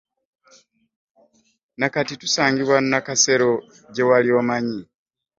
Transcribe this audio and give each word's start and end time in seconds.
Na 1.79 1.87
kati 1.93 2.13
tusangibwa 2.21 2.77
Nakasero 2.89 3.51
gye 3.93 4.03
wali 4.09 4.29
omanyi. 4.39 4.79